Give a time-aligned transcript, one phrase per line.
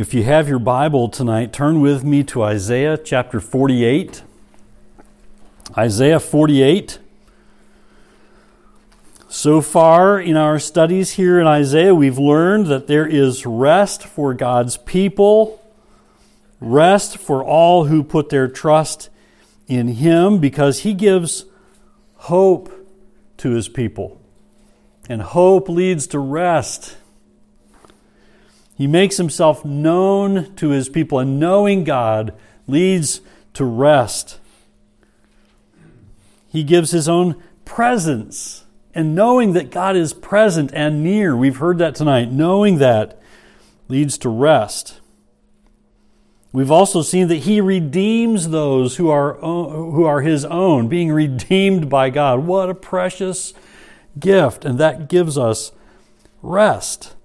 [0.00, 4.22] If you have your Bible tonight, turn with me to Isaiah chapter 48.
[5.76, 7.00] Isaiah 48.
[9.28, 14.34] So far in our studies here in Isaiah, we've learned that there is rest for
[14.34, 15.60] God's people,
[16.60, 19.10] rest for all who put their trust
[19.66, 21.44] in Him, because He gives
[22.14, 22.70] hope
[23.38, 24.20] to His people.
[25.08, 26.96] And hope leads to rest.
[28.78, 32.32] He makes himself known to his people, and knowing God
[32.68, 33.20] leads
[33.54, 34.38] to rest.
[36.46, 38.64] He gives his own presence,
[38.94, 43.20] and knowing that God is present and near, we've heard that tonight, knowing that
[43.88, 45.00] leads to rest.
[46.52, 51.90] We've also seen that he redeems those who are, who are his own, being redeemed
[51.90, 52.46] by God.
[52.46, 53.54] What a precious
[54.20, 55.72] gift, and that gives us
[56.42, 57.16] rest.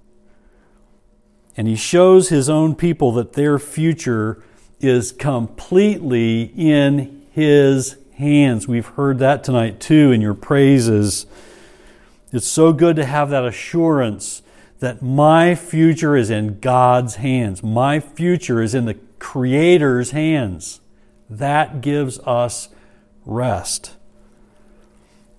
[1.55, 4.43] And he shows his own people that their future
[4.79, 8.67] is completely in his hands.
[8.67, 11.25] We've heard that tonight too in your praises.
[12.31, 14.41] It's so good to have that assurance
[14.79, 17.63] that my future is in God's hands.
[17.63, 20.81] My future is in the Creator's hands.
[21.29, 22.69] That gives us
[23.25, 23.95] rest.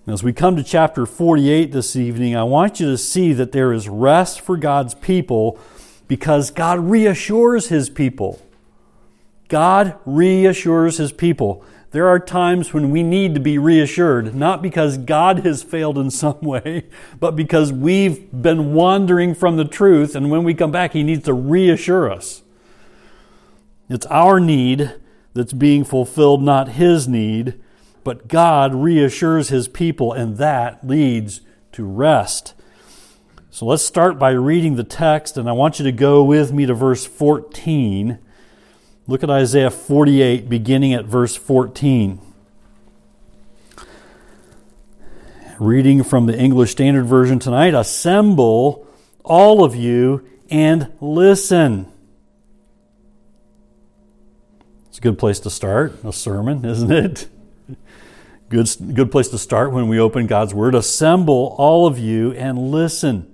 [0.07, 3.73] As we come to chapter 48 this evening, I want you to see that there
[3.73, 5.59] is rest for God's people
[6.07, 8.41] because God reassures his people.
[9.47, 11.63] God reassures his people.
[11.95, 16.11] There are times when we need to be reassured, not because God has failed in
[16.11, 16.87] some way,
[17.21, 21.23] but because we've been wandering from the truth, and when we come back, He needs
[21.23, 22.43] to reassure us.
[23.89, 24.93] It's our need
[25.33, 27.61] that's being fulfilled, not His need,
[28.03, 31.39] but God reassures His people, and that leads
[31.71, 32.54] to rest.
[33.55, 36.65] So let's start by reading the text, and I want you to go with me
[36.65, 38.19] to verse 14.
[39.07, 42.19] Look at Isaiah 48, beginning at verse 14.
[45.57, 48.85] Reading from the English Standard Version tonight Assemble,
[49.23, 51.89] all of you, and listen.
[54.89, 57.29] It's a good place to start a sermon, isn't it?
[58.49, 60.75] Good, good place to start when we open God's Word.
[60.75, 63.31] Assemble, all of you, and listen.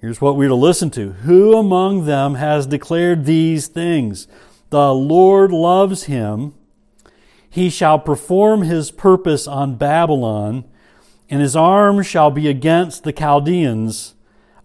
[0.00, 1.12] Here's what we're to listen to.
[1.12, 4.26] Who among them has declared these things?
[4.70, 6.54] The Lord loves him.
[7.50, 10.64] He shall perform his purpose on Babylon,
[11.28, 14.14] and his arm shall be against the Chaldeans.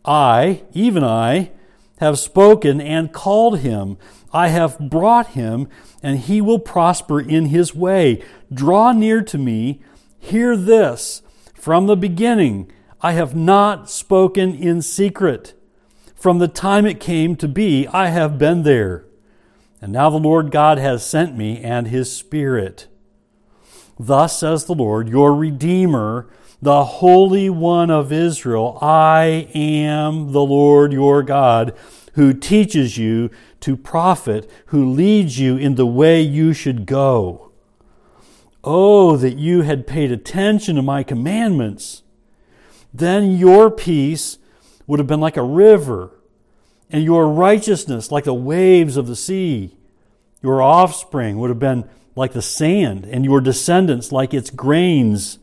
[0.05, 1.51] I, even I,
[1.97, 3.97] have spoken and called him.
[4.31, 5.67] I have brought him,
[6.01, 8.23] and he will prosper in his way.
[8.53, 9.81] Draw near to me.
[10.17, 11.23] Hear this.
[11.53, 12.71] From the beginning,
[13.05, 15.53] I have not spoken in secret.
[16.15, 19.05] From the time it came to be, I have been there.
[19.79, 22.87] And now the Lord God has sent me and his Spirit.
[23.99, 26.27] Thus says the Lord, your Redeemer,
[26.59, 28.79] the Holy One of Israel.
[28.81, 31.77] I am the Lord your God,
[32.13, 33.29] who teaches you
[33.59, 37.51] to profit, who leads you in the way you should go.
[38.63, 42.01] Oh, that you had paid attention to my commandments
[42.97, 44.37] then your peace
[44.87, 46.11] would have been like a river,
[46.89, 49.75] and your righteousness like the waves of the sea.
[50.41, 55.39] Your offspring would have been like the sand, and your descendants like its grains.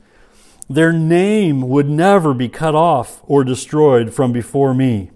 [0.69, 5.11] Their name would never be cut off or destroyed from before me.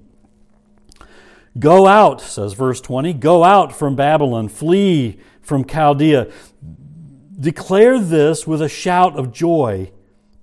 [1.59, 6.31] Go out, says verse 20, go out from Babylon, flee from Chaldea.
[7.39, 9.91] Declare this with a shout of joy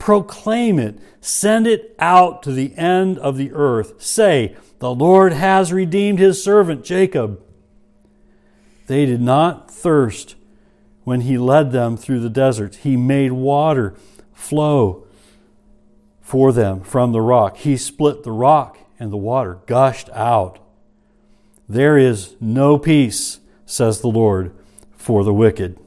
[0.03, 0.99] Proclaim it.
[1.21, 4.01] Send it out to the end of the earth.
[4.01, 7.41] Say, The Lord has redeemed his servant Jacob.
[8.87, 10.35] They did not thirst
[11.05, 12.75] when he led them through the desert.
[12.83, 13.95] He made water
[14.33, 15.07] flow
[16.19, 17.55] for them from the rock.
[17.55, 20.59] He split the rock, and the water gushed out.
[21.69, 24.53] There is no peace, says the Lord,
[24.97, 25.79] for the wicked.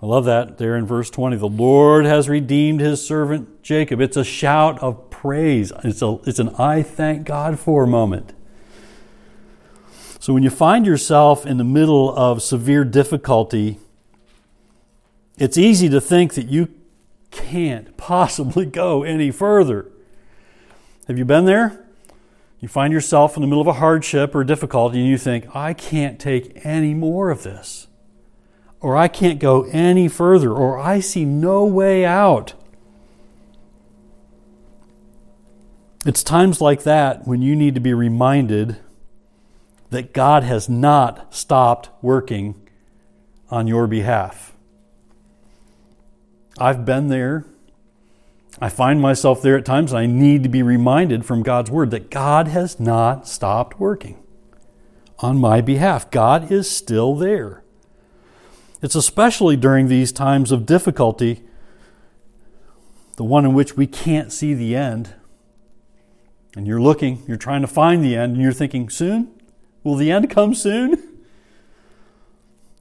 [0.00, 1.36] I love that there in verse 20.
[1.36, 4.00] The Lord has redeemed his servant Jacob.
[4.00, 5.72] It's a shout of praise.
[5.82, 8.34] It's, a, it's an I thank God for moment.
[10.20, 13.78] So when you find yourself in the middle of severe difficulty,
[15.38, 16.68] it's easy to think that you
[17.30, 19.90] can't possibly go any further.
[21.08, 21.84] Have you been there?
[22.60, 25.72] You find yourself in the middle of a hardship or difficulty and you think, I
[25.72, 27.86] can't take any more of this
[28.80, 32.54] or I can't go any further, or I see no way out.
[36.04, 38.76] It's times like that when you need to be reminded
[39.90, 42.54] that God has not stopped working
[43.50, 44.54] on your behalf.
[46.58, 47.44] I've been there.
[48.60, 51.90] I find myself there at times, and I need to be reminded from God's Word
[51.90, 54.22] that God has not stopped working
[55.18, 56.10] on my behalf.
[56.10, 57.62] God is still there.
[58.82, 61.42] It's especially during these times of difficulty,
[63.16, 65.14] the one in which we can't see the end.
[66.54, 69.32] And you're looking, you're trying to find the end, and you're thinking, soon?
[69.82, 71.02] Will the end come soon?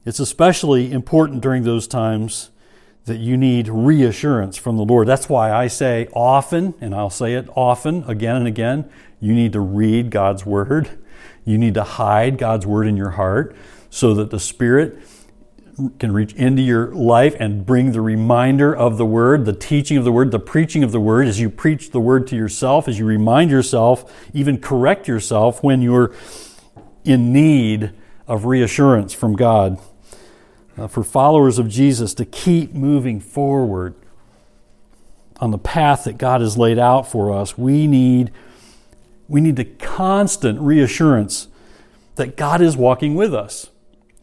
[0.06, 2.52] It's especially important during those times
[3.06, 5.08] that you need reassurance from the Lord.
[5.08, 8.90] That's why I say often, and I'll say it often again and again,
[9.20, 10.90] you need to read God's Word.
[11.44, 13.56] You need to hide God's Word in your heart
[13.90, 15.00] so that the Spirit
[16.00, 20.06] can reach into your life and bring the reminder of the Word, the teaching of
[20.06, 22.98] the Word, the preaching of the Word, as you preach the Word to yourself, as
[22.98, 26.14] you remind yourself, even correct yourself when you're
[27.04, 27.92] in need
[28.28, 29.80] of reassurance from God
[30.78, 33.96] uh, for followers of Jesus to keep moving forward
[35.40, 38.32] on the path that God has laid out for us, we need,
[39.28, 41.48] we need the constant reassurance
[42.16, 43.70] that God is walking with us.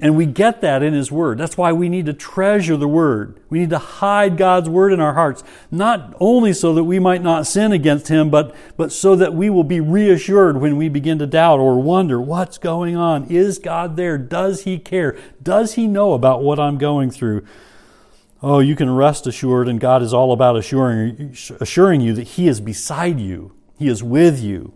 [0.02, 1.38] And we get that in His Word.
[1.38, 3.40] That's why we need to treasure the Word.
[3.49, 7.22] We need to hide God's Word in our hearts, not only so that we might
[7.22, 11.20] not sin against Him, but, but so that we will be reassured when we begin
[11.20, 13.26] to doubt or wonder what's going on.
[13.26, 14.19] Is God there?
[14.19, 15.16] Does He care?
[15.40, 17.46] Does He know about what I'm going through?
[18.43, 22.49] Oh, you can rest assured, and God is all about assuring, assuring you that He
[22.49, 24.75] is beside you, He is with you.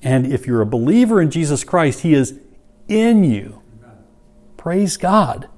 [0.00, 2.38] And if you're a believer in Jesus Christ, He is
[2.86, 3.62] in you.
[4.68, 5.48] Praise God.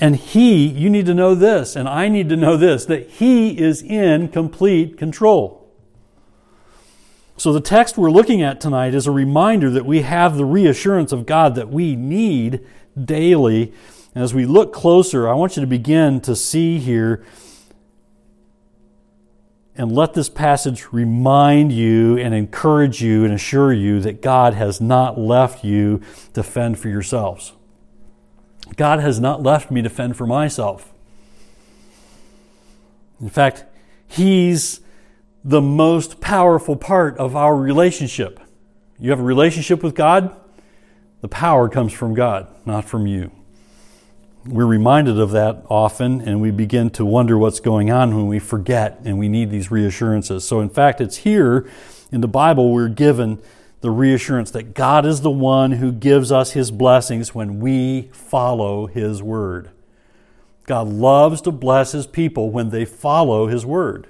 [0.00, 3.56] And He, you need to know this, and I need to know this, that He
[3.56, 5.70] is in complete control.
[7.36, 11.12] So the text we're looking at tonight is a reminder that we have the reassurance
[11.12, 12.66] of God that we need
[13.00, 13.72] daily.
[14.12, 17.24] And as we look closer, I want you to begin to see here
[19.74, 24.80] and let this passage remind you and encourage you and assure you that God has
[24.80, 26.00] not left you
[26.34, 27.54] to fend for yourselves.
[28.76, 30.92] God has not left me to fend for myself.
[33.20, 33.64] In fact,
[34.06, 34.80] He's
[35.44, 38.40] the most powerful part of our relationship.
[38.98, 40.36] You have a relationship with God,
[41.22, 43.30] the power comes from God, not from you.
[44.44, 48.40] We're reminded of that often, and we begin to wonder what's going on when we
[48.40, 50.44] forget and we need these reassurances.
[50.44, 51.70] So, in fact, it's here
[52.10, 53.40] in the Bible we're given
[53.82, 58.86] the reassurance that God is the one who gives us his blessings when we follow
[58.86, 59.70] his word.
[60.66, 64.08] God loves to bless his people when they follow his word.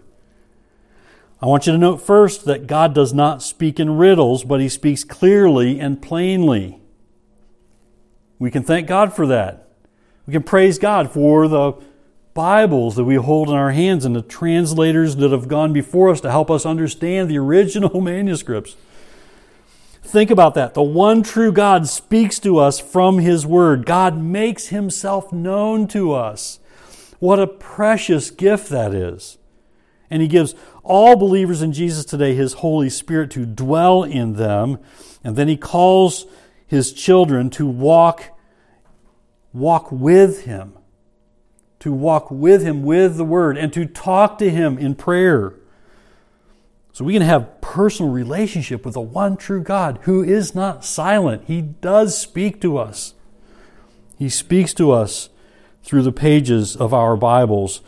[1.42, 4.68] I want you to note first that God does not speak in riddles, but he
[4.68, 6.78] speaks clearly and plainly.
[8.38, 9.61] We can thank God for that.
[10.24, 11.72] We can praise God for the
[12.32, 16.20] Bibles that we hold in our hands and the translators that have gone before us
[16.20, 18.76] to help us understand the original manuscripts.
[20.04, 20.74] Think about that.
[20.74, 23.84] The one true God speaks to us from His Word.
[23.84, 26.60] God makes Himself known to us.
[27.18, 29.38] What a precious gift that is.
[30.08, 30.54] And He gives
[30.84, 34.78] all believers in Jesus today His Holy Spirit to dwell in them.
[35.24, 36.26] And then He calls
[36.64, 38.38] His children to walk
[39.52, 40.74] walk with Him,
[41.80, 45.54] to walk with Him with the Word, and to talk to Him in prayer.
[46.92, 51.44] So we can have personal relationship with the one true God who is not silent.
[51.46, 53.14] He does speak to us.
[54.18, 55.30] He speaks to us
[55.82, 57.80] through the pages of our Bibles.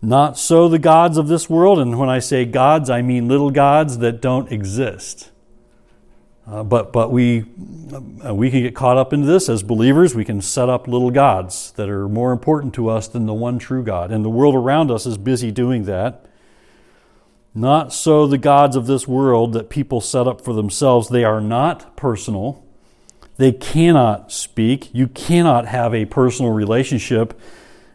[0.00, 3.50] Not so the gods of this world, and when I say gods, I mean little
[3.50, 5.30] gods that don't exist.
[6.50, 7.44] Uh, but but we
[8.24, 10.14] uh, we can get caught up into this as believers.
[10.14, 13.58] We can set up little gods that are more important to us than the one
[13.58, 16.24] true God, and the world around us is busy doing that.
[17.54, 21.08] Not so the gods of this world that people set up for themselves.
[21.08, 22.64] They are not personal.
[23.36, 24.94] They cannot speak.
[24.94, 27.38] You cannot have a personal relationship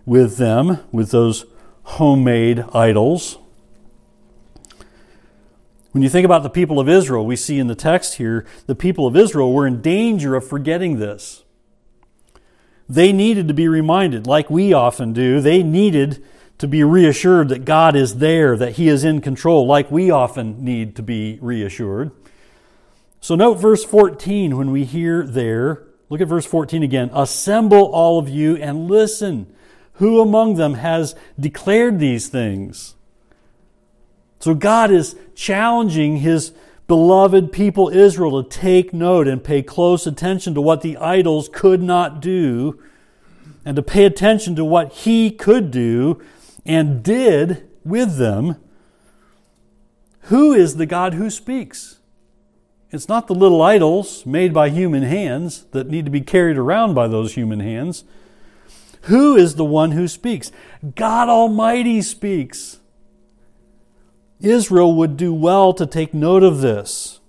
[0.06, 1.46] with them, with those
[1.84, 3.38] homemade idols.
[5.94, 8.74] When you think about the people of Israel, we see in the text here, the
[8.74, 11.44] people of Israel were in danger of forgetting this.
[12.90, 16.24] They needed to be reminded, like we often do, they needed
[16.58, 20.66] to be reassured that God is there, that He is in control, like we often
[20.66, 22.10] need to be reassured.
[23.22, 27.12] So note verse 14 when we hear there, look at verse 14 again.
[27.14, 29.54] Assemble all of you and listen.
[29.98, 32.96] Who among them has declared these things?
[34.44, 36.52] So God is challenging his
[36.88, 41.82] beloved people Israel to take note and pay close attention to what the idols could
[41.82, 42.78] not do
[43.64, 46.22] and to pay attention to what he could do
[46.66, 48.58] and did with them.
[50.24, 52.00] Who is the God who speaks?
[52.92, 56.96] It's not the little idols made by human hands that need to be carried around
[56.96, 58.04] by those human hands.
[59.04, 60.52] Who is the one who speaks?
[60.96, 62.82] God Almighty speaks.
[64.40, 67.20] Israel would do well to take note of this.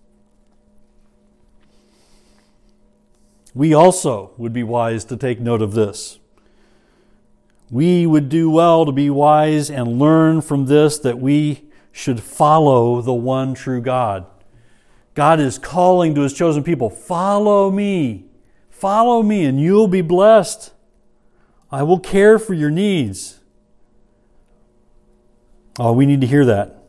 [3.55, 6.19] We also would be wise to take note of this.
[7.71, 13.01] We would do well to be wise and learn from this that we should follow
[13.01, 14.27] the one true God.
[15.15, 18.27] God is calling to his chosen people, follow me.
[18.71, 20.73] Follow me and you'll be blessed.
[21.71, 23.41] I will care for your needs.
[25.79, 26.84] Oh, we need to hear that.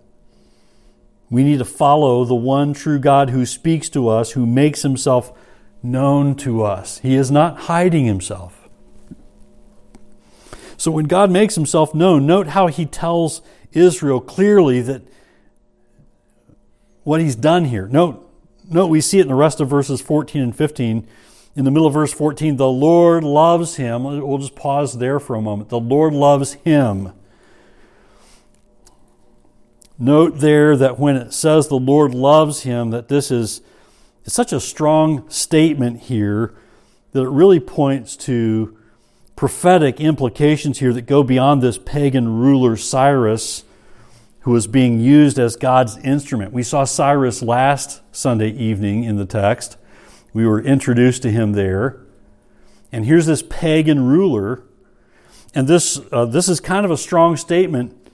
[1.36, 5.38] We need to follow the one true God who speaks to us, who makes himself
[5.84, 7.00] known to us.
[7.00, 8.70] He is not hiding himself.
[10.78, 13.42] So when God makes himself known, note how he tells
[13.74, 15.02] Israel clearly that
[17.04, 17.90] what he's done here.
[17.90, 18.32] Note,
[18.72, 21.06] note we see it in the rest of verses 14 and 15.
[21.58, 24.06] In the middle of verse 14, the Lord loves him.
[24.06, 25.68] We'll just pause there for a moment.
[25.68, 27.12] The Lord loves him
[29.98, 33.62] Note there that when it says the Lord loves him, that this is
[34.26, 36.56] it's such a strong statement here
[37.12, 38.76] that it really points to
[39.36, 43.64] prophetic implications here that go beyond this pagan ruler Cyrus
[44.42, 46.54] who was being used as God's instrument.
[46.54, 49.78] We saw Cyrus last Sunday evening in the text.
[50.34, 52.00] We were introduced to him there.
[52.92, 54.64] And here's this pagan ruler.
[55.54, 58.05] And this, uh, this is kind of a strong statement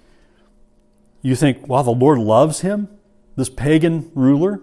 [1.21, 2.87] you think, wow, the Lord loves him,
[3.35, 4.61] this pagan ruler?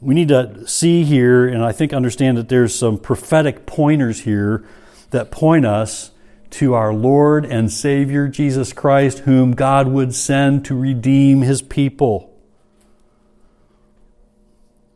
[0.00, 4.66] We need to see here, and I think understand that there's some prophetic pointers here
[5.10, 6.12] that point us
[6.50, 12.30] to our Lord and Savior Jesus Christ, whom God would send to redeem his people.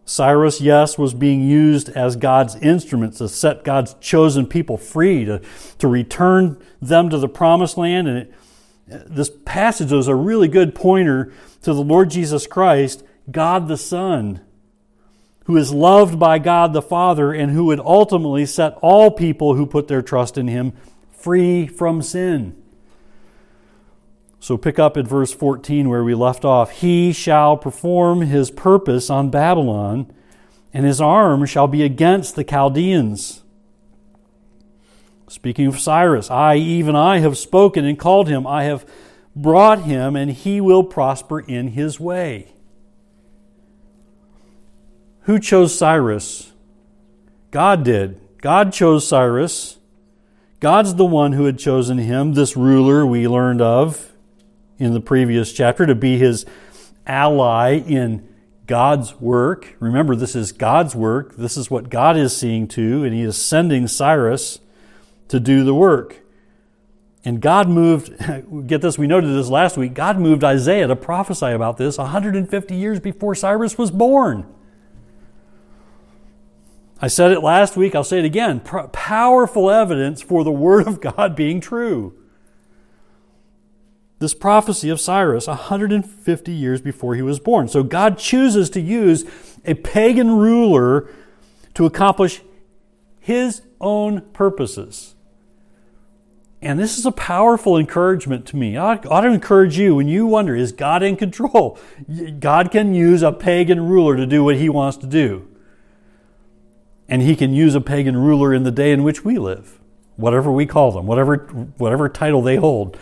[0.06, 5.40] Cyrus, yes, was being used as God's instrument to set God's chosen people free, to,
[5.78, 8.08] to return them to the promised land.
[8.08, 8.34] And it,
[8.86, 14.40] this passage is a really good pointer to the Lord Jesus Christ, God the Son,
[15.46, 19.66] who is loved by God the Father and who would ultimately set all people who
[19.66, 20.72] put their trust in him
[21.12, 22.60] free from sin.
[24.40, 26.70] So pick up at verse 14 where we left off.
[26.70, 30.12] He shall perform his purpose on Babylon,
[30.74, 33.43] and his arm shall be against the Chaldeans.
[35.34, 38.46] Speaking of Cyrus, I, even I, have spoken and called him.
[38.46, 38.88] I have
[39.34, 42.52] brought him, and he will prosper in his way.
[45.22, 46.52] Who chose Cyrus?
[47.50, 48.20] God did.
[48.42, 49.78] God chose Cyrus.
[50.60, 54.12] God's the one who had chosen him, this ruler we learned of
[54.78, 56.46] in the previous chapter, to be his
[57.08, 58.28] ally in
[58.68, 59.74] God's work.
[59.80, 61.34] Remember, this is God's work.
[61.34, 64.60] This is what God is seeing to, and he is sending Cyrus
[65.28, 66.20] to do the work.
[67.24, 68.14] And God moved,
[68.66, 72.74] get this, we noted this last week, God moved Isaiah to prophesy about this 150
[72.74, 74.46] years before Cyrus was born.
[77.00, 78.60] I said it last week, I'll say it again.
[78.60, 82.14] Powerful evidence for the Word of God being true.
[84.20, 87.68] This prophecy of Cyrus 150 years before he was born.
[87.68, 89.24] So God chooses to use
[89.64, 91.10] a pagan ruler
[91.74, 92.40] to accomplish
[93.20, 95.13] his own purposes.
[96.64, 98.78] And this is a powerful encouragement to me.
[98.78, 101.78] I ought to encourage you when you wonder, is God in control?
[102.40, 105.46] God can use a pagan ruler to do what he wants to do.
[107.06, 109.78] And he can use a pagan ruler in the day in which we live,
[110.16, 111.36] whatever we call them, whatever,
[111.76, 112.96] whatever title they hold.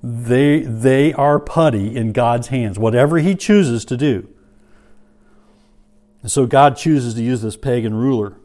[0.00, 4.28] They, they are putty in God's hands, whatever he chooses to do.
[6.22, 8.36] And so God chooses to use this pagan ruler,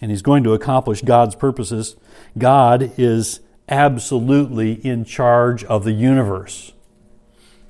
[0.00, 1.96] and he's going to accomplish God's purposes.
[2.38, 6.72] God is absolutely in charge of the universe.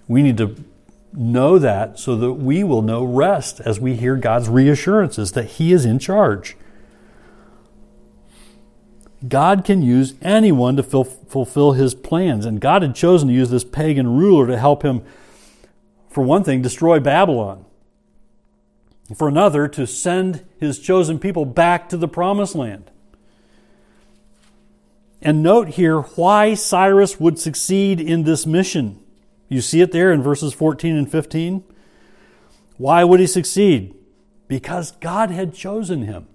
[0.09, 0.57] We need to
[1.13, 5.73] know that so that we will know rest as we hear God's reassurances that He
[5.73, 6.57] is in charge.
[9.29, 13.65] God can use anyone to fulfill His plans, and God had chosen to use this
[13.65, 15.03] pagan ruler to help him,
[16.09, 17.67] for one thing, destroy Babylon.
[19.17, 22.90] For another, to send his chosen people back to the promised land.
[25.23, 29.03] And note here why Cyrus would succeed in this mission.
[29.49, 31.63] You see it there in verses 14 and 15.
[32.79, 33.95] Why would he succeed?
[34.49, 36.27] Because God had chosen him.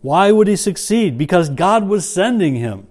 [0.00, 1.18] Why would he succeed?
[1.18, 2.88] Because God was sending him.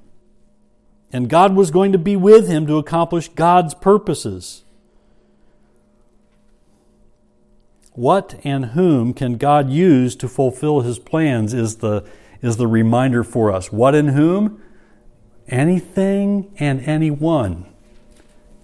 [1.11, 4.63] And God was going to be with him to accomplish God's purposes.
[7.93, 12.05] What and whom can God use to fulfill his plans is the,
[12.41, 13.71] is the reminder for us.
[13.71, 14.61] What and whom?
[15.49, 17.65] Anything and anyone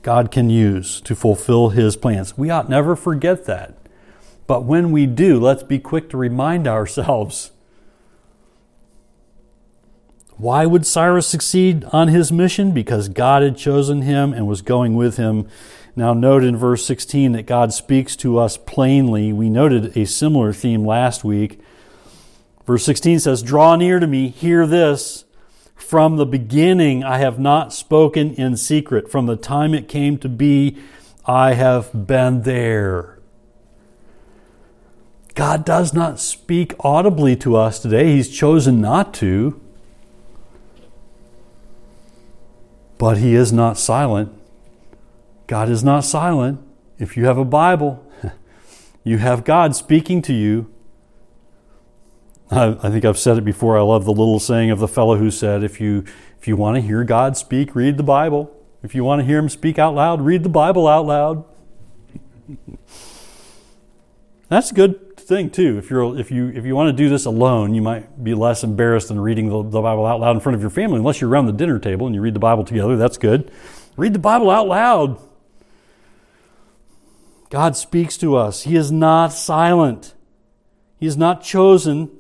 [0.04, 2.38] God can use to fulfill his plans.
[2.38, 3.76] We ought never forget that.
[4.48, 7.52] But when we do, let's be quick to remind ourselves
[10.38, 12.72] why would Cyrus succeed on his mission?
[12.72, 15.48] Because God had chosen him and was going with him.
[15.96, 19.32] Now, note in verse 16 that God speaks to us plainly.
[19.32, 21.62] We noted a similar theme last week.
[22.66, 25.25] Verse 16 says, Draw near to me, hear this.
[25.76, 29.12] From the beginning I have not spoken in secret.
[29.12, 30.78] From the time it came to be,
[31.26, 33.20] I have been there.
[35.36, 38.14] God does not speak audibly to us today.
[38.14, 39.60] He's chosen not to.
[42.98, 44.32] But he is not silent.
[45.48, 46.62] God is not silent.
[46.98, 48.04] If you have a Bible,
[49.04, 50.72] you have God speaking to you.
[52.56, 53.78] I, I, think I've said it before.
[53.78, 56.06] I love the little saying of the fellow who said, if you,
[56.40, 58.56] if you want to hear God speak, read the Bible.
[58.82, 61.44] If you want to hear him speak out loud, read the Bible out loud.
[64.48, 65.80] That's a good thing too.
[65.80, 68.64] If you're if you if you want to do this alone, you might be less
[68.64, 71.30] embarrassed than reading the, the Bible out loud in front of your family, unless you're
[71.32, 72.96] around the dinner table and you read the Bible together.
[72.96, 73.52] That's good.
[73.98, 75.20] Read the Bible out loud.
[77.50, 78.64] God speaks to us.
[78.64, 80.14] He is not silent.
[81.00, 82.12] He is not chosen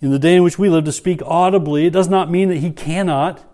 [0.00, 1.86] in the day in which we live to speak audibly.
[1.86, 3.44] It does not mean that He cannot,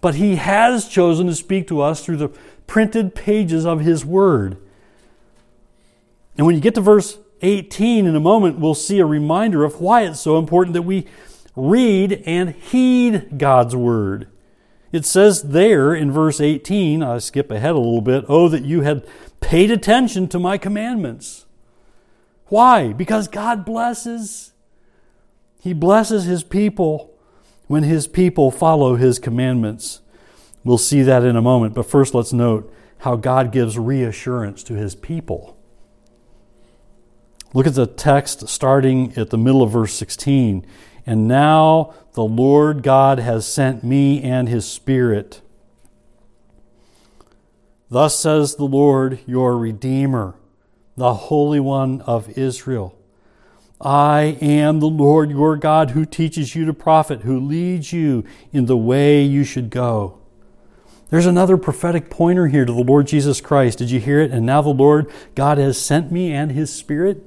[0.00, 2.28] but He has chosen to speak to us through the
[2.66, 4.56] printed pages of His Word.
[6.36, 9.80] And when you get to verse 18 in a moment, we'll see a reminder of
[9.80, 11.06] why it's so important that we
[11.56, 14.28] read and heed God's word.
[14.92, 18.82] It says there in verse 18, I skip ahead a little bit, oh, that you
[18.82, 19.06] had
[19.40, 21.46] paid attention to my commandments.
[22.46, 22.92] Why?
[22.92, 24.51] Because God blesses.
[25.62, 27.14] He blesses his people
[27.68, 30.00] when his people follow his commandments.
[30.64, 34.74] We'll see that in a moment, but first let's note how God gives reassurance to
[34.74, 35.56] his people.
[37.54, 40.66] Look at the text starting at the middle of verse 16.
[41.06, 45.42] And now the Lord God has sent me and his Spirit.
[47.88, 50.34] Thus says the Lord, your Redeemer,
[50.96, 52.98] the Holy One of Israel.
[53.82, 58.66] I am the Lord your God who teaches you to profit, who leads you in
[58.66, 60.20] the way you should go.
[61.10, 63.78] There's another prophetic pointer here to the Lord Jesus Christ.
[63.78, 64.30] Did you hear it?
[64.30, 67.24] And now the Lord God has sent me and his Spirit.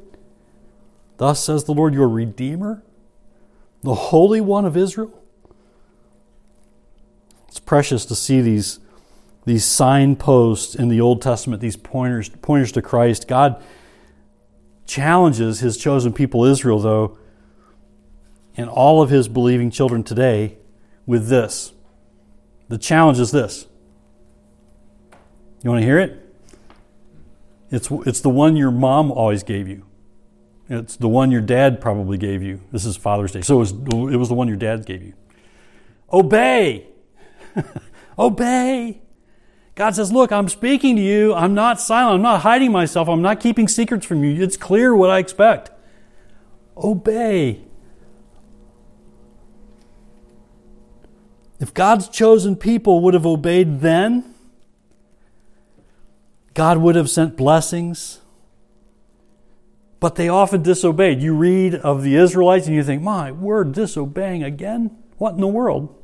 [1.17, 2.83] Thus says the Lord, your Redeemer,
[3.83, 5.21] the Holy One of Israel.
[7.47, 8.79] It's precious to see these,
[9.45, 13.27] these signposts in the Old Testament, these pointers, pointers to Christ.
[13.27, 13.61] God
[14.85, 17.17] challenges his chosen people, Israel, though,
[18.57, 20.57] and all of his believing children today
[21.05, 21.73] with this.
[22.67, 23.67] The challenge is this.
[25.63, 26.21] You want to hear it?
[27.71, 29.85] It's, it's the one your mom always gave you.
[30.69, 32.61] It's the one your dad probably gave you.
[32.71, 33.41] This is Father's Day.
[33.41, 35.13] So it was, it was the one your dad gave you.
[36.11, 36.87] Obey.
[38.19, 39.01] Obey.
[39.75, 41.33] God says, Look, I'm speaking to you.
[41.33, 42.15] I'm not silent.
[42.15, 43.07] I'm not hiding myself.
[43.07, 44.41] I'm not keeping secrets from you.
[44.41, 45.71] It's clear what I expect.
[46.77, 47.61] Obey.
[51.59, 54.33] If God's chosen people would have obeyed then,
[56.53, 58.19] God would have sent blessings
[60.05, 61.19] but they often disobeyed.
[61.19, 64.95] You read of the Israelites and you think, my word, disobeying again?
[65.17, 65.99] What in the world?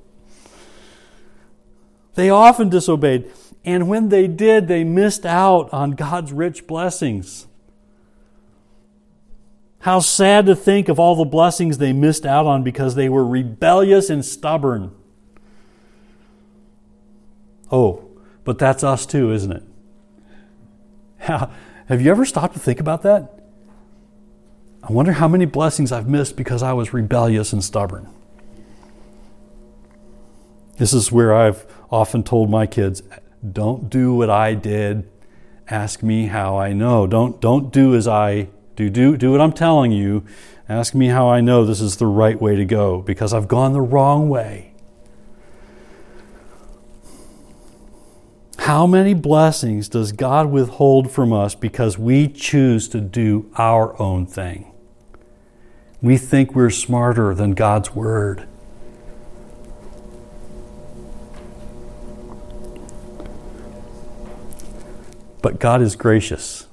[2.16, 3.32] They often disobeyed.
[3.64, 7.48] And when they did, they missed out on God's rich blessings.
[9.80, 13.26] How sad to think of all the blessings they missed out on because they were
[13.26, 14.92] rebellious and stubborn.
[17.72, 18.08] Oh,
[18.44, 19.64] but that's us too, isn't it?
[21.20, 23.40] Have you ever stopped to think about that?
[24.84, 28.08] I wonder how many blessings I've missed because I was rebellious and stubborn.
[30.78, 33.04] This is where I've often told my kids
[33.50, 35.10] don't do what I did,
[35.70, 37.08] ask me how I know.
[37.08, 38.90] Don't, don't do as I do.
[38.90, 39.18] do.
[39.18, 40.24] Do what I'm telling you.
[40.70, 43.74] Ask me how I know this is the right way to go because I've gone
[43.74, 44.74] the wrong way.
[48.60, 54.26] How many blessings does God withhold from us because we choose to do our own
[54.26, 54.72] thing?
[56.02, 58.48] We think we're smarter than God's Word.
[65.42, 66.68] But God is gracious.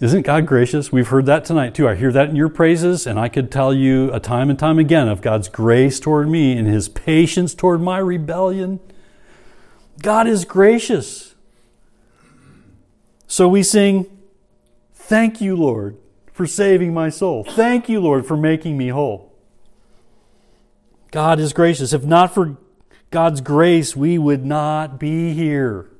[0.00, 0.92] Isn't God gracious?
[0.92, 1.88] We've heard that tonight too.
[1.88, 4.78] I hear that in your praises, and I could tell you a time and time
[4.78, 8.78] again of God's grace toward me and His patience toward my rebellion.
[10.00, 11.34] God is gracious.
[13.26, 14.06] So we sing,
[14.94, 15.96] Thank you, Lord,
[16.32, 17.42] for saving my soul.
[17.42, 19.32] Thank you, Lord, for making me whole.
[21.10, 21.92] God is gracious.
[21.92, 22.58] If not for
[23.10, 25.90] God's grace, we would not be here.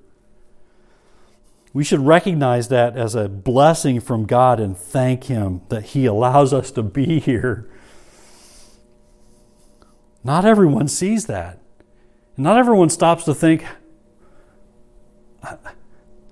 [1.72, 6.52] We should recognize that as a blessing from God and thank Him that He allows
[6.52, 7.68] us to be here.
[10.24, 11.58] Not everyone sees that.
[12.36, 13.64] And not everyone stops to think,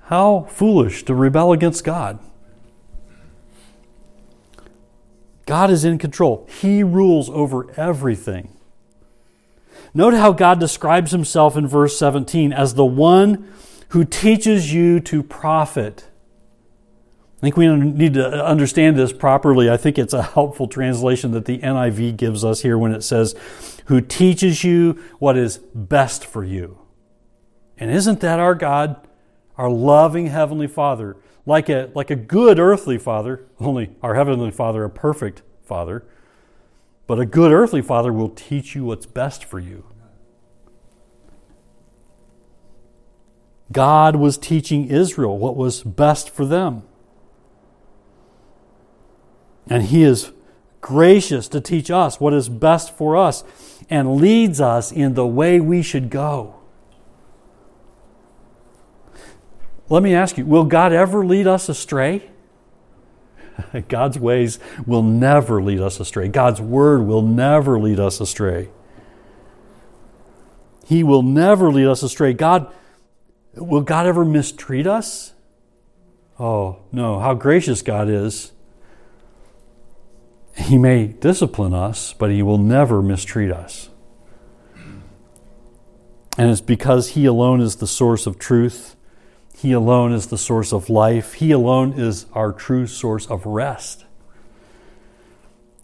[0.05, 2.18] how foolish to rebel against God.
[5.46, 8.57] God is in control, He rules over everything.
[9.94, 13.53] Note how God describes Himself in verse 17 as the one
[13.88, 16.09] who teaches you to profit.
[17.38, 19.70] I think we need to understand this properly.
[19.70, 23.35] I think it's a helpful translation that the NIV gives us here when it says,
[23.87, 26.79] who teaches you what is best for you.
[27.77, 29.07] And isn't that our God?
[29.59, 31.16] Our loving Heavenly Father.
[31.44, 36.05] Like a, like a good earthly father, only our Heavenly Father, a perfect Father.
[37.07, 39.85] But a good earthly Father will teach you what's best for you.
[43.72, 46.83] God was teaching Israel what was best for them.
[49.68, 50.33] And He is
[50.81, 53.42] gracious to teach us what is best for us
[53.90, 56.55] and leads us in the way we should go.
[59.88, 62.31] Let me ask you will God ever lead us astray?
[63.88, 66.29] God's ways will never lead us astray.
[66.29, 68.68] God's word will never lead us astray.
[70.85, 72.33] He will never lead us astray.
[72.33, 72.72] God
[73.57, 75.33] Will God ever mistreat us?
[76.38, 77.19] Oh, no.
[77.19, 78.53] How gracious God is.
[80.57, 83.88] He may discipline us, but He will never mistreat us.
[86.38, 88.95] And it's because He alone is the source of truth.
[89.57, 91.35] He alone is the source of life.
[91.35, 94.05] He alone is our true source of rest.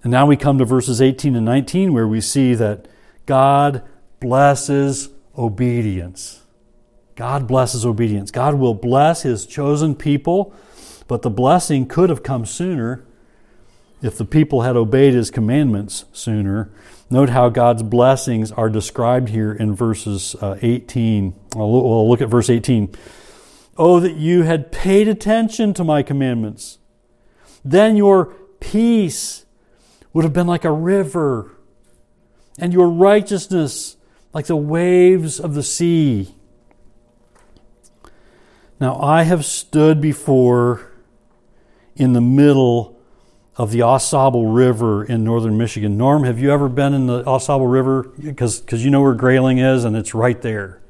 [0.02, 2.86] And now we come to verses 18 and 19 where we see that
[3.24, 3.82] God
[4.20, 5.08] blesses
[5.38, 6.41] obedience.
[7.22, 8.32] God blesses obedience.
[8.32, 10.52] God will bless his chosen people,
[11.06, 13.04] but the blessing could have come sooner
[14.02, 16.72] if the people had obeyed his commandments sooner.
[17.10, 21.32] Note how God's blessings are described here in verses uh, 18.
[21.54, 22.92] We'll look at verse 18.
[23.76, 26.78] Oh, that you had paid attention to my commandments.
[27.64, 29.44] Then your peace
[30.12, 31.52] would have been like a river,
[32.58, 33.96] and your righteousness
[34.34, 36.34] like the waves of the sea.
[38.82, 40.90] Now, I have stood before
[41.94, 42.98] in the middle
[43.56, 45.96] of the Ausable River in northern Michigan.
[45.96, 48.10] Norm, have you ever been in the Ausable River?
[48.20, 50.82] Because you know where Grayling is, and it's right there.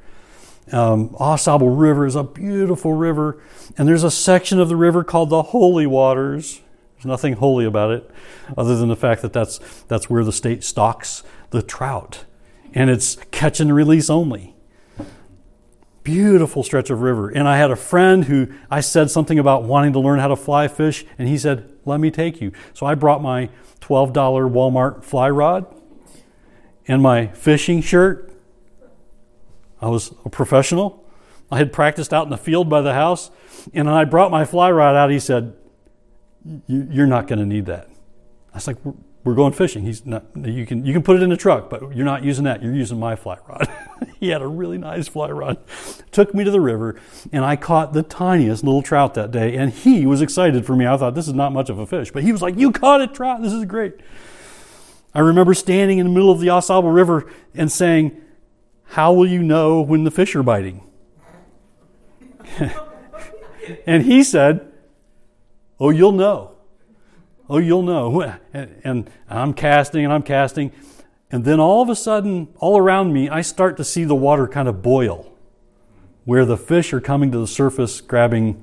[0.73, 3.43] Um, Ausable River is a beautiful river,
[3.77, 6.63] and there's a section of the river called the Holy Waters.
[6.95, 8.11] There's nothing holy about it,
[8.57, 12.25] other than the fact that that's, that's where the state stocks the trout,
[12.73, 14.53] and it's catch and release only
[16.03, 17.29] beautiful stretch of river.
[17.29, 20.37] And I had a friend who I said something about wanting to learn how to
[20.37, 22.53] fly fish, and he said, Let me take you.
[22.75, 23.49] So I brought my
[23.81, 25.67] $12 Walmart fly rod
[26.87, 28.33] and my fishing shirt.
[29.81, 31.05] I was a professional.
[31.51, 33.31] I had practiced out in the field by the house,
[33.75, 35.11] and I brought my fly rod out.
[35.11, 35.55] He said,
[36.67, 37.89] You're not going to need that.
[38.53, 38.77] I was like,
[39.25, 39.85] we're going fishing.
[39.85, 42.45] He's not, you can, you can put it in the truck, but you're not using
[42.45, 42.63] that.
[42.63, 43.69] You're using my fly rod.
[44.21, 45.59] he had a really nice fly rod.
[46.11, 47.01] Took me to the river
[47.33, 49.57] and I caught the tiniest little trout that day.
[49.57, 50.87] And he was excited for me.
[50.87, 53.01] I thought this is not much of a fish, but he was like, you caught
[53.01, 53.43] a trout.
[53.43, 53.95] This is great.
[55.15, 58.19] I remember standing in the middle of the Ausable River and saying,
[58.85, 60.83] how will you know when the fish are biting?
[63.87, 64.73] and he said,
[65.79, 66.53] oh, you'll know.
[67.49, 68.39] Oh, you'll know.
[68.55, 70.73] And, and I'm casting and I'm casting.
[71.33, 74.47] And then all of a sudden, all around me, I start to see the water
[74.47, 75.35] kind of boil,
[76.25, 78.63] where the fish are coming to the surface, grabbing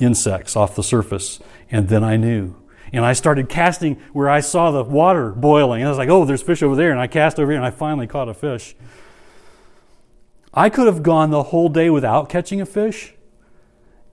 [0.00, 1.38] insects off the surface.
[1.70, 2.56] And then I knew.
[2.92, 5.82] And I started casting where I saw the water boiling.
[5.82, 6.90] And I was like, oh, there's fish over there.
[6.90, 8.74] And I cast over here and I finally caught a fish.
[10.52, 13.14] I could have gone the whole day without catching a fish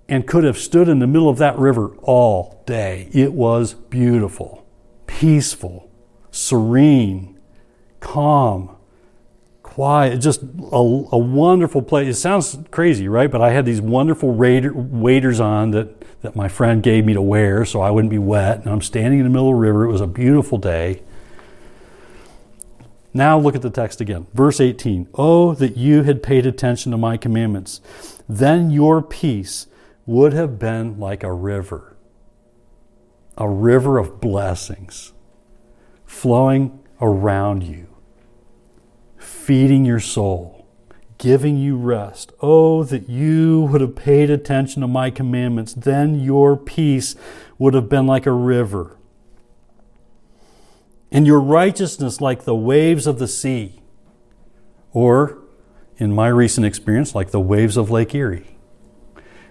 [0.07, 3.09] and could have stood in the middle of that river all day.
[3.11, 4.67] It was beautiful,
[5.07, 5.89] peaceful,
[6.29, 7.36] serene,
[7.99, 8.75] calm,
[9.63, 12.07] quiet, just a, a wonderful place.
[12.07, 13.29] It sounds crazy, right?
[13.29, 17.65] But I had these wonderful waders on that, that my friend gave me to wear
[17.65, 18.59] so I wouldn't be wet.
[18.59, 19.85] And I'm standing in the middle of the river.
[19.85, 21.03] It was a beautiful day.
[23.13, 24.27] Now look at the text again.
[24.33, 27.81] Verse 18 Oh, that you had paid attention to my commandments.
[28.29, 29.67] Then your peace
[30.05, 31.97] would have been like a river,
[33.37, 35.13] a river of blessings
[36.05, 37.87] flowing around you,
[39.17, 40.67] feeding your soul,
[41.17, 42.31] giving you rest.
[42.41, 45.73] Oh, that you would have paid attention to my commandments.
[45.73, 47.15] Then your peace
[47.57, 48.97] would have been like a river
[51.11, 53.81] and your righteousness like the waves of the sea,
[54.91, 55.39] or,
[55.97, 58.57] in my recent experience, like the waves of Lake Erie.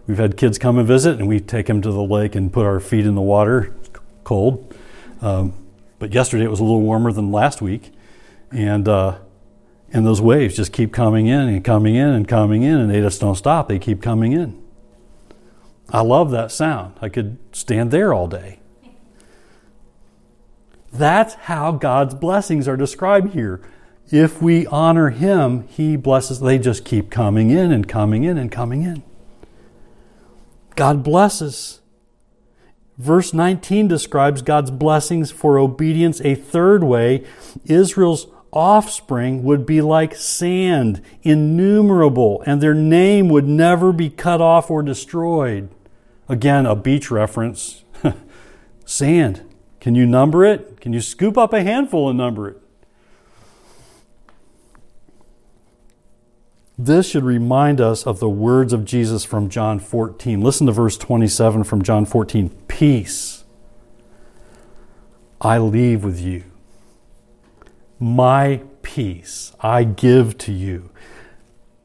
[0.07, 2.67] We've had kids come and visit, and we take them to the lake and put
[2.67, 3.75] our feet in the water.
[4.23, 4.75] Cold.
[5.21, 5.55] Um,
[5.99, 7.93] but yesterday it was a little warmer than last week.
[8.51, 9.19] And, uh,
[9.93, 13.01] and those waves just keep coming in and coming in and coming in, and they
[13.01, 13.69] just don't stop.
[13.69, 14.63] They keep coming in.
[15.89, 16.95] I love that sound.
[17.01, 18.59] I could stand there all day.
[20.93, 23.61] That's how God's blessings are described here.
[24.11, 26.41] If we honor Him, He blesses.
[26.41, 29.03] They just keep coming in and coming in and coming in.
[30.75, 31.81] God blesses.
[32.99, 37.25] Verse 19 describes God's blessings for obedience a third way.
[37.67, 44.71] Israel's offspring would be like sand, innumerable, and their name would never be cut off
[44.71, 45.69] or destroyed.
[46.29, 47.85] Again, a beach reference.
[48.87, 49.43] sand.
[49.81, 50.81] Can you number it?
[50.81, 52.63] Can you scoop up a handful and number it?
[56.79, 60.41] This should remind us of the words of Jesus from John 14.
[60.41, 62.51] Listen to verse 27 from John 14.
[62.69, 63.45] Peace
[65.41, 66.45] I leave with you.
[67.99, 70.91] My peace I give to you.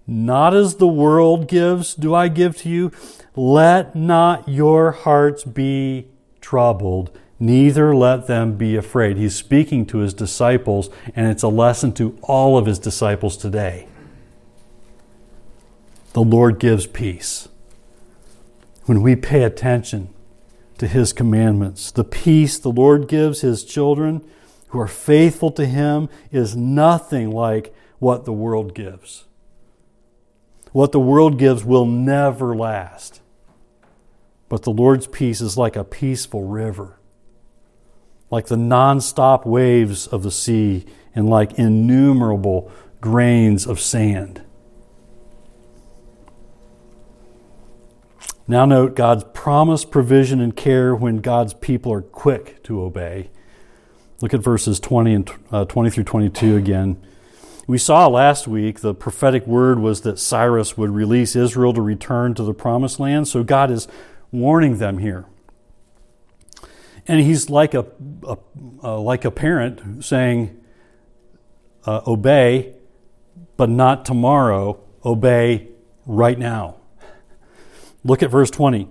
[0.06, 2.92] Not as the world gives, do I give to you.
[3.34, 6.08] Let not your hearts be
[6.42, 9.18] troubled, Neither let them be afraid.
[9.18, 13.88] He's speaking to his disciples, and it's a lesson to all of his disciples today.
[16.14, 17.48] The Lord gives peace.
[18.86, 20.14] When we pay attention
[20.78, 24.24] to his commandments, the peace the Lord gives his children
[24.70, 29.26] who are faithful to him is nothing like what the world gives.
[30.72, 33.22] What the world gives will never last.
[34.50, 36.98] But the Lord's peace is like a peaceful river
[38.32, 42.72] like the nonstop waves of the sea and like innumerable
[43.02, 44.42] grains of sand.
[48.48, 53.30] Now, note God's promise, provision, and care when God's people are quick to obey.
[54.22, 57.02] Look at verses 20 and uh, 20 through 22 again.
[57.68, 62.34] We saw last week the prophetic word was that Cyrus would release Israel to return
[62.36, 63.28] to the promised land.
[63.28, 63.88] So God is
[64.32, 65.26] warning them here.
[67.08, 67.86] And he's like a,
[68.28, 68.38] a
[68.84, 70.60] uh, like a parent saying,
[71.86, 72.74] uh, obey,
[73.58, 75.70] but not tomorrow, obey
[76.06, 76.81] right now.
[78.04, 78.90] Look at verse 20.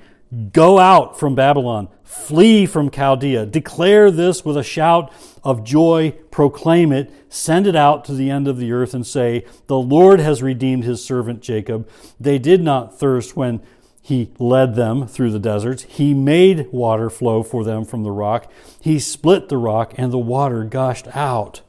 [0.53, 6.93] Go out from Babylon, flee from Chaldea, declare this with a shout of joy, proclaim
[6.93, 10.41] it, send it out to the end of the earth, and say, The Lord has
[10.41, 11.89] redeemed his servant Jacob.
[12.21, 13.61] They did not thirst when
[14.01, 15.83] he led them through the deserts.
[15.83, 18.51] He made water flow for them from the rock.
[18.81, 21.63] He split the rock, and the water gushed out.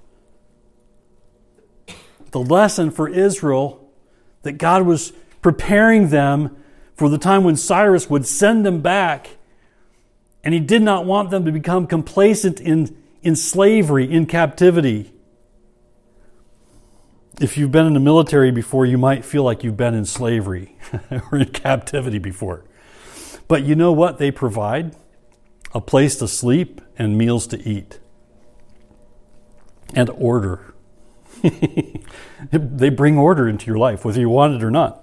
[2.29, 3.91] The lesson for Israel
[4.43, 6.55] that God was preparing them
[7.01, 9.37] for the time when Cyrus would send them back,
[10.43, 15.11] and he did not want them to become complacent in, in slavery, in captivity
[17.41, 20.75] if you've been in the military before, you might feel like you've been in slavery
[21.11, 22.63] or in captivity before.
[23.47, 24.95] But you know what they provide?
[25.73, 27.99] A place to sleep and meals to eat.
[29.95, 30.75] And order.
[32.51, 35.00] they bring order into your life, whether you want it or not.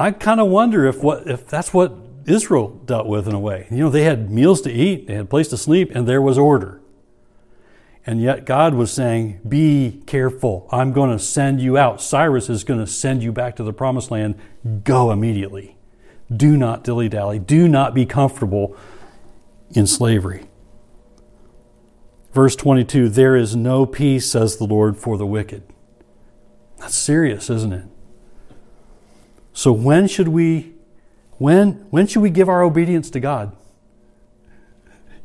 [0.00, 1.92] I kind of wonder if what if that's what
[2.26, 3.66] Israel dealt with in a way.
[3.70, 6.22] You know, they had meals to eat, they had a place to sleep, and there
[6.22, 6.80] was order.
[8.06, 10.66] And yet God was saying, Be careful.
[10.72, 12.00] I'm going to send you out.
[12.00, 14.36] Cyrus is going to send you back to the promised land.
[14.84, 15.76] Go immediately.
[16.34, 17.38] Do not dilly dally.
[17.38, 18.74] Do not be comfortable
[19.72, 20.46] in slavery.
[22.32, 25.62] Verse 22 There is no peace, says the Lord, for the wicked.
[26.78, 27.84] That's serious, isn't it?
[29.52, 30.72] So when should we
[31.38, 33.56] when when should we give our obedience to God?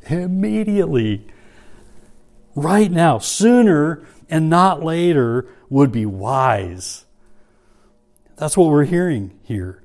[0.07, 1.27] Immediately.
[2.55, 7.05] Right now, sooner and not later would be wise.
[8.37, 9.84] That's what we're hearing here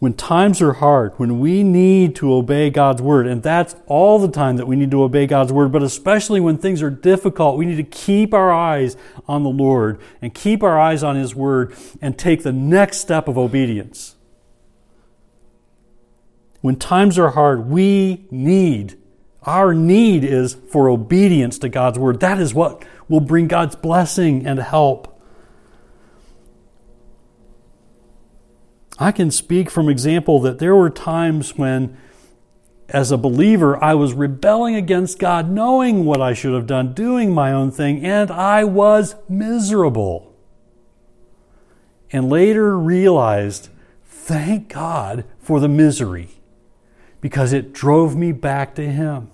[0.00, 4.30] when times are hard, when we need to obey God's word, and that's all the
[4.30, 7.66] time that we need to obey God's word, but especially when things are difficult, we
[7.66, 8.96] need to keep our eyes
[9.28, 13.28] on the Lord and keep our eyes on His word and take the next step
[13.28, 14.16] of obedience.
[16.62, 18.98] When times are hard, we need,
[19.42, 22.20] our need is for obedience to God's word.
[22.20, 25.19] That is what will bring God's blessing and help.
[29.00, 31.96] I can speak from example that there were times when,
[32.90, 37.32] as a believer, I was rebelling against God, knowing what I should have done, doing
[37.32, 40.36] my own thing, and I was miserable.
[42.12, 43.70] And later realized,
[44.04, 46.28] thank God for the misery,
[47.22, 49.30] because it drove me back to Him.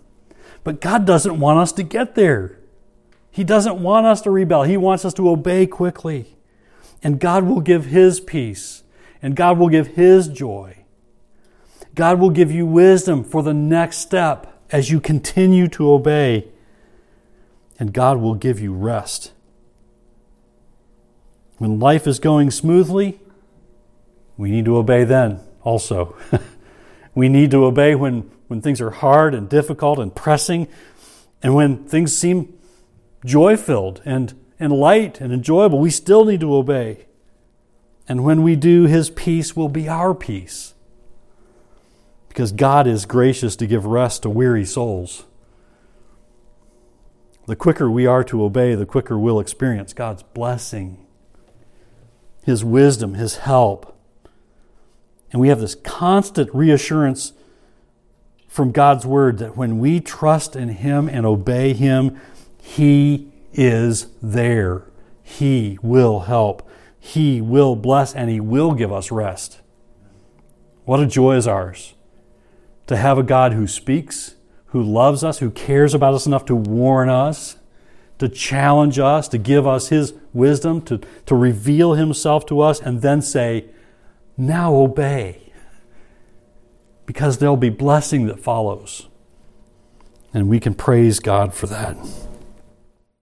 [0.62, 2.56] But God doesn't want us to get there.
[3.32, 4.62] He doesn't want us to rebel.
[4.62, 6.36] He wants us to obey quickly.
[7.02, 8.84] And God will give His peace
[9.22, 10.84] and God will give His joy.
[11.94, 16.48] God will give you wisdom for the next step as you continue to obey,
[17.78, 19.32] and God will give you rest.
[21.58, 23.18] When life is going smoothly,
[24.36, 26.16] we need to obey then also.
[27.14, 30.68] we need to obey when, when things are hard and difficult and pressing,
[31.42, 32.52] and when things seem
[33.24, 37.05] joy filled and, and light and enjoyable, we still need to obey.
[38.08, 40.74] And when we do, His peace will be our peace.
[42.28, 45.24] Because God is gracious to give rest to weary souls.
[47.46, 51.06] The quicker we are to obey, the quicker we'll experience God's blessing,
[52.44, 53.96] His wisdom, His help.
[55.32, 57.32] And we have this constant reassurance
[58.48, 62.20] from God's Word that when we trust in Him and obey Him,
[62.60, 64.84] He is there.
[65.22, 66.65] He will help.
[67.06, 69.60] He will bless and He will give us rest.
[70.84, 71.94] What a joy is ours
[72.88, 74.34] to have a God who speaks,
[74.66, 77.58] who loves us, who cares about us enough to warn us,
[78.18, 83.02] to challenge us, to give us His wisdom, to, to reveal Himself to us, and
[83.02, 83.66] then say,
[84.36, 85.52] Now obey.
[87.06, 89.06] Because there'll be blessing that follows.
[90.34, 91.96] And we can praise God for that.